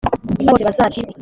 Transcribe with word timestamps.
maze 0.37 0.47
bose 0.51 0.63
bazacirwe 0.69 1.13